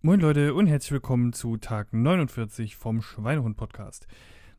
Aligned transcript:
Moin 0.00 0.20
Leute 0.20 0.54
und 0.54 0.68
herzlich 0.68 0.92
willkommen 0.92 1.32
zu 1.32 1.56
Tag 1.56 1.92
49 1.92 2.76
vom 2.76 3.02
Schweinehund 3.02 3.56
Podcast. 3.56 4.06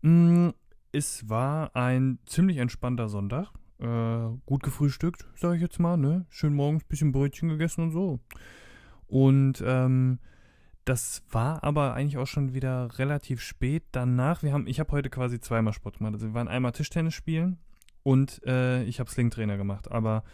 Mm, 0.00 0.48
es 0.92 1.28
war 1.28 1.76
ein 1.76 2.18
ziemlich 2.24 2.56
entspannter 2.56 3.10
Sonntag. 3.10 3.50
Äh, 3.78 4.28
gut 4.46 4.62
gefrühstückt, 4.62 5.28
sage 5.34 5.56
ich 5.56 5.60
jetzt 5.60 5.78
mal, 5.78 5.98
ne? 5.98 6.24
Schön 6.30 6.54
morgens 6.54 6.84
ein 6.84 6.88
bisschen 6.88 7.12
Brötchen 7.12 7.50
gegessen 7.50 7.82
und 7.82 7.90
so. 7.90 8.18
Und 9.08 9.62
ähm, 9.62 10.20
das 10.86 11.22
war 11.30 11.62
aber 11.62 11.92
eigentlich 11.92 12.16
auch 12.16 12.26
schon 12.26 12.54
wieder 12.54 12.98
relativ 12.98 13.42
spät 13.42 13.84
danach. 13.92 14.42
Wir 14.42 14.54
haben, 14.54 14.66
ich 14.66 14.80
habe 14.80 14.92
heute 14.92 15.10
quasi 15.10 15.38
zweimal 15.38 15.74
Sport 15.74 15.98
gemacht. 15.98 16.14
Also 16.14 16.28
wir 16.28 16.34
waren 16.34 16.48
einmal 16.48 16.72
Tischtennis 16.72 17.12
spielen 17.12 17.58
und 18.02 18.40
äh, 18.46 18.84
ich 18.84 19.00
habe 19.00 19.10
Slingtrainer 19.10 19.58
gemacht. 19.58 19.90
Aber 19.92 20.24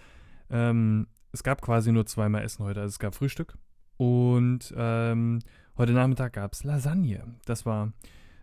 ähm, 0.48 1.08
es 1.32 1.42
gab 1.42 1.60
quasi 1.60 1.90
nur 1.90 2.06
zweimal 2.06 2.44
Essen 2.44 2.64
heute. 2.64 2.82
Also 2.82 2.90
es 2.90 2.98
gab 3.00 3.16
Frühstück 3.16 3.58
und 4.02 4.74
ähm, 4.76 5.38
heute 5.78 5.92
Nachmittag 5.92 6.32
gab 6.32 6.54
es 6.54 6.64
Lasagne. 6.64 7.22
Das 7.44 7.64
war 7.66 7.92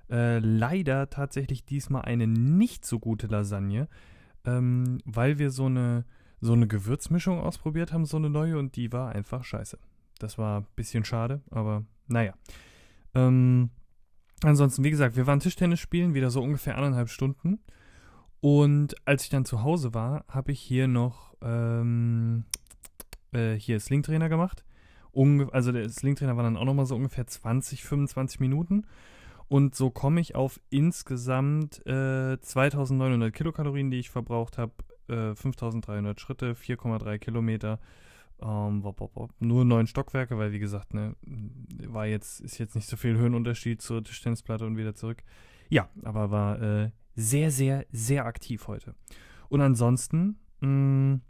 äh, 0.10 0.40
leider 0.40 1.10
tatsächlich 1.10 1.66
diesmal 1.66 2.04
eine 2.04 2.28
nicht 2.28 2.86
so 2.86 2.98
gute 2.98 3.28
Lasagne, 3.28 3.90
ähm, 4.46 5.00
weil 5.04 5.38
wir 5.38 5.52
so 5.52 5.66
eine, 5.66 6.06
so 6.40 6.54
eine 6.54 6.66
Gewürzmischung 6.66 7.42
ausprobiert 7.42 7.92
haben, 7.92 8.06
so 8.06 8.16
eine 8.16 8.30
neue, 8.30 8.58
und 8.58 8.78
die 8.78 8.94
war 8.94 9.12
einfach 9.14 9.44
scheiße. 9.44 9.78
Das 10.18 10.38
war 10.38 10.62
ein 10.62 10.68
bisschen 10.78 11.04
schade, 11.04 11.42
aber 11.52 11.84
naja. 12.08 12.36
Ähm, 13.14 13.70
ansonsten, 14.42 14.86
wie 14.86 14.92
gesagt, 14.92 15.18
wir 15.18 15.28
waren 15.28 15.42
Tischtennis 15.42 15.82
spielen, 15.82 16.14
wieder 16.14 16.30
so 16.30 16.42
ungefähr 16.42 16.78
anderthalb 16.78 17.10
Stunden. 17.10 17.60
Und 18.40 18.96
als 19.06 19.26
ich 19.26 19.30
dann 19.30 19.44
zu 19.44 19.62
Hause 19.62 19.94
war, 19.94 20.24
habe 20.30 20.54
ich 20.54 20.62
hier 20.62 20.88
noch 20.88 21.36
ähm, 21.42 22.46
äh, 23.34 23.56
hier 23.56 23.82
Slingtrainer 23.82 24.30
gemacht. 24.30 24.64
Also 25.52 25.72
der 25.72 25.90
Slingtrainer 25.90 26.38
war 26.38 26.44
dann 26.44 26.58
auch 26.58 26.66
nochmal 26.66 26.86
so 26.86 26.96
ungefähr 26.96 27.28
20, 27.28 27.84
25 27.84 28.40
Minuten. 28.40 28.86
Und 29.48 29.74
so 29.76 29.90
komme 29.90 30.22
ich 30.22 30.36
auf 30.36 30.60
insgesamt 30.70 31.86
äh, 31.88 32.40
2900 32.40 33.34
Kilokalorien, 33.34 33.90
die 33.90 33.98
ich 33.98 34.12
verbraucht 34.12 34.60
habe, 34.60 34.74
äh, 35.08 35.36
5300 35.36 36.22
Schritte, 36.22 36.54
4,3 36.54 37.18
Kilometer. 37.18 37.80
Ähm, 38.42 38.84
wop, 38.84 39.00
wop, 39.02 39.16
wop. 39.16 39.34
Nur 39.40 39.66
neun 39.66 39.88
Stockwerke, 39.88 40.38
weil 40.38 40.52
wie 40.52 40.60
gesagt, 40.60 40.94
ne, 40.94 41.16
war 41.88 42.06
jetzt, 42.06 42.42
ist 42.42 42.60
jetzt 42.60 42.76
nicht 42.76 42.88
so 42.88 42.96
viel 42.96 43.18
Höhenunterschied 43.18 43.82
zur 43.82 44.04
Tischtennisplatte 44.04 44.66
und 44.66 44.78
wieder 44.78 44.94
zurück. 44.94 45.24
Ja, 45.68 45.90
aber 46.04 46.30
war 46.30 46.62
äh, 46.62 46.92
sehr, 47.16 47.50
sehr, 47.50 47.86
sehr 47.92 48.26
aktiv 48.26 48.68
heute. 48.68 48.94
Und 49.50 49.62
ansonsten 49.62 50.38
hm, 50.62 51.22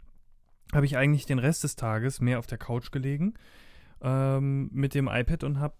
habe 0.74 0.86
ich 0.86 0.98
eigentlich 0.98 1.24
den 1.24 1.38
Rest 1.38 1.64
des 1.64 1.74
Tages 1.74 2.20
mehr 2.20 2.38
auf 2.38 2.46
der 2.46 2.58
Couch 2.58 2.92
gelegen 2.92 3.34
ähm, 4.02 4.70
mit 4.72 4.94
dem 4.94 5.08
iPad 5.08 5.44
und 5.44 5.58
habe 5.60 5.74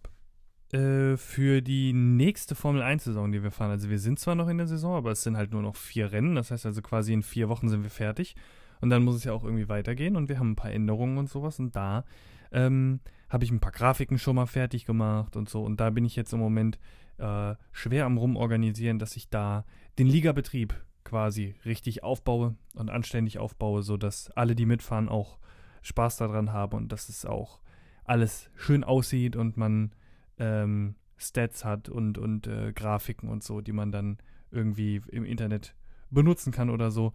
äh, 0.73 1.17
für 1.17 1.63
die 1.63 1.93
nächste 1.93 2.55
Formel 2.55 2.83
1-Saison, 2.83 3.33
die 3.33 3.43
wir 3.43 3.51
fahren, 3.51 3.71
also 3.71 3.91
wir 3.91 3.99
sind 3.99 4.19
zwar 4.19 4.35
noch 4.35 4.49
in 4.49 4.59
der 4.59 4.67
Saison, 4.67 4.95
aber 4.95 5.11
es 5.11 5.23
sind 5.23 5.37
halt 5.37 5.53
nur 5.53 5.63
noch 5.63 5.77
vier 5.77 6.13
Rennen, 6.13 6.35
das 6.35 6.51
heißt 6.51 6.67
also 6.67 6.83
quasi 6.83 7.13
in 7.13 7.23
vier 7.23 7.49
Wochen 7.49 7.69
sind 7.69 7.83
wir 7.83 7.91
fertig. 7.91 8.37
Und 8.81 8.91
dann 8.91 9.03
muss 9.03 9.17
es 9.17 9.25
ja 9.25 9.33
auch 9.33 9.45
irgendwie 9.45 9.69
weitergehen 9.69 10.17
und 10.17 10.29
wir 10.29 10.39
haben 10.39 10.53
ein 10.53 10.57
paar 10.57 10.73
Änderungen 10.73 11.19
und 11.19 11.29
sowas. 11.29 11.59
Und 11.59 11.77
da 11.77 12.05
ähm, 12.51 13.01
habe 13.29 13.45
ich 13.45 13.51
ein 13.51 13.61
paar 13.61 13.73
Grafiken 13.73 14.19
schon 14.19 14.37
mal 14.37 14.47
fertig 14.47 14.87
gemacht 14.87 15.37
und 15.37 15.49
so. 15.49 15.63
Und 15.63 15.81
da 15.81 15.91
bin 15.91 16.05
ich 16.05 16.17
jetzt 16.17 16.33
im 16.33 16.39
Moment 16.39 16.79
äh, 17.19 17.55
schwer 17.73 18.07
am 18.07 18.17
Rumorganisieren, 18.17 18.99
dass 18.99 19.17
ich 19.17 19.29
da 19.29 19.65
den 19.99 20.07
Ligabetrieb 20.07 20.75
quasi 21.05 21.55
richtig 21.65 22.03
aufbaue 22.03 22.57
und 22.75 22.91
anständig 22.91 23.39
aufbaue, 23.39 23.83
sodass 23.83 24.31
alle, 24.31 24.55
die 24.55 24.67
mitfahren, 24.67 25.09
auch 25.09 25.39
Spaß 25.83 26.17
daran 26.17 26.53
haben 26.53 26.77
und 26.77 26.93
dass 26.93 27.09
es 27.09 27.25
auch 27.25 27.61
alles 28.11 28.51
schön 28.57 28.83
aussieht 28.83 29.37
und 29.37 29.57
man 29.57 29.93
ähm, 30.39 30.97
Stats 31.17 31.65
hat 31.65 31.89
und, 31.89 32.19
und 32.19 32.49
äh, 32.49 32.73
Grafiken 32.73 33.29
und 33.29 33.45
so, 33.45 33.61
die 33.61 33.73
man 33.73 33.93
dann 33.93 34.19
irgendwie 34.51 35.01
im 35.13 35.25
Internet 35.25 35.77
benutzen 36.11 36.53
kann 36.53 36.71
oder 36.71 36.91
so. 36.91 37.13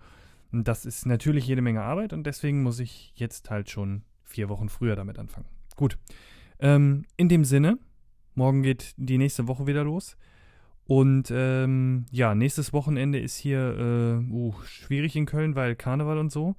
Und 0.53 0.69
das 0.69 0.85
ist 0.85 1.05
natürlich 1.05 1.47
jede 1.47 1.61
Menge 1.61 1.81
Arbeit 1.81 2.13
und 2.13 2.25
deswegen 2.25 2.63
muss 2.63 2.79
ich 2.79 3.11
jetzt 3.15 3.49
halt 3.49 3.69
schon 3.69 4.03
vier 4.23 4.47
Wochen 4.47 4.69
früher 4.69 4.95
damit 4.95 5.19
anfangen. 5.19 5.47
Gut. 5.75 5.97
Ähm, 6.59 7.03
in 7.17 7.27
dem 7.27 7.43
Sinne, 7.43 7.77
morgen 8.33 8.63
geht 8.63 8.93
die 8.95 9.17
nächste 9.17 9.49
Woche 9.49 9.67
wieder 9.67 9.83
los. 9.83 10.15
Und 10.85 11.29
ähm, 11.29 12.05
ja, 12.09 12.35
nächstes 12.35 12.71
Wochenende 12.71 13.19
ist 13.19 13.35
hier 13.35 13.59
äh, 13.59 14.31
uh, 14.31 14.53
schwierig 14.63 15.17
in 15.17 15.25
Köln, 15.25 15.55
weil 15.55 15.75
Karneval 15.75 16.19
und 16.19 16.31
so. 16.31 16.55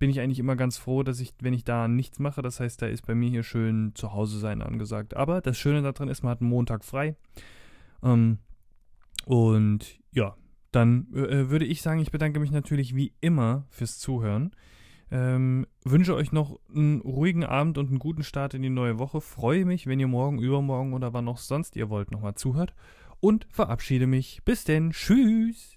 Bin 0.00 0.10
ich 0.10 0.18
eigentlich 0.18 0.40
immer 0.40 0.56
ganz 0.56 0.78
froh, 0.78 1.04
dass 1.04 1.20
ich, 1.20 1.34
wenn 1.40 1.52
ich 1.52 1.62
da 1.62 1.86
nichts 1.86 2.18
mache, 2.18 2.42
das 2.42 2.58
heißt, 2.58 2.82
da 2.82 2.86
ist 2.86 3.06
bei 3.06 3.14
mir 3.14 3.30
hier 3.30 3.42
schön 3.44 3.92
zu 3.94 4.12
Hause 4.12 4.40
sein 4.40 4.62
angesagt. 4.62 5.14
Aber 5.14 5.40
das 5.40 5.56
Schöne 5.56 5.82
daran 5.82 6.08
ist, 6.08 6.22
man 6.24 6.32
hat 6.32 6.40
einen 6.40 6.50
Montag 6.50 6.84
frei. 6.84 7.14
Ähm, 8.02 8.38
und 9.26 10.00
ja, 10.10 10.34
dann 10.72 11.06
äh, 11.12 11.50
würde 11.50 11.66
ich 11.66 11.82
sagen, 11.82 12.00
ich 12.00 12.10
bedanke 12.10 12.40
mich 12.40 12.50
natürlich 12.50 12.96
wie 12.96 13.12
immer 13.20 13.66
fürs 13.68 13.98
Zuhören. 13.98 14.52
Ähm, 15.10 15.66
wünsche 15.84 16.14
euch 16.14 16.32
noch 16.32 16.60
einen 16.74 17.00
ruhigen 17.00 17.44
Abend 17.44 17.78
und 17.78 17.88
einen 17.88 17.98
guten 17.98 18.22
Start 18.22 18.54
in 18.54 18.62
die 18.62 18.70
neue 18.70 18.98
Woche. 18.98 19.20
Freue 19.20 19.64
mich, 19.64 19.86
wenn 19.86 20.00
ihr 20.00 20.08
morgen, 20.08 20.38
übermorgen 20.38 20.94
oder 20.94 21.12
wann 21.12 21.28
auch 21.28 21.38
sonst 21.38 21.76
ihr 21.76 21.90
wollt, 21.90 22.10
nochmal 22.10 22.36
zuhört. 22.36 22.74
Und 23.20 23.46
verabschiede 23.50 24.06
mich. 24.06 24.40
Bis 24.44 24.64
denn. 24.64 24.92
Tschüss. 24.92 25.68